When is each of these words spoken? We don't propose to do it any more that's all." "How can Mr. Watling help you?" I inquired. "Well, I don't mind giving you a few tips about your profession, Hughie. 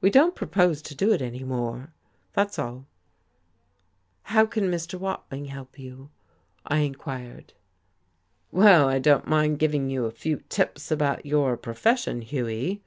We 0.00 0.10
don't 0.10 0.34
propose 0.34 0.82
to 0.82 0.94
do 0.96 1.12
it 1.12 1.22
any 1.22 1.44
more 1.44 1.92
that's 2.32 2.58
all." 2.58 2.84
"How 4.24 4.44
can 4.44 4.68
Mr. 4.68 4.98
Watling 4.98 5.44
help 5.44 5.78
you?" 5.78 6.10
I 6.66 6.78
inquired. 6.78 7.52
"Well, 8.50 8.88
I 8.88 8.98
don't 8.98 9.28
mind 9.28 9.60
giving 9.60 9.88
you 9.88 10.04
a 10.04 10.10
few 10.10 10.38
tips 10.48 10.90
about 10.90 11.24
your 11.24 11.56
profession, 11.56 12.22
Hughie. 12.22 12.82